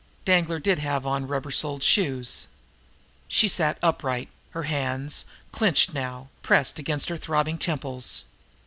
Danglar 0.25 0.57
did 0.57 0.79
have 0.79 1.05
on 1.05 1.27
rubber 1.27 1.51
soled 1.51 1.83
shoes. 1.83 2.47
She 3.27 3.47
sat 3.47 3.77
upright, 3.83 4.29
her 4.49 4.63
hands, 4.63 5.25
clenched 5.51 5.93
now, 5.93 6.29
pressed 6.41 6.77
hard 6.77 6.79
against 6.79 7.09
her 7.09 7.17
throbbing 7.17 7.59
temples. 7.59 8.23